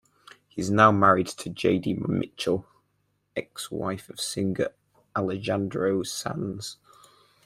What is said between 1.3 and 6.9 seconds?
Jaydy Michel, ex-wife of singer Alejandro Sanz.